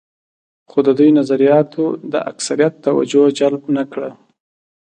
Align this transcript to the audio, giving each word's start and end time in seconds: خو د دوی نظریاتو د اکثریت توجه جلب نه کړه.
خو 0.69 0.77
د 0.87 0.89
دوی 0.99 1.09
نظریاتو 1.19 1.83
د 2.11 2.13
اکثریت 2.31 2.73
توجه 2.85 3.23
جلب 3.39 3.63
نه 3.77 3.83
کړه. 3.91 4.09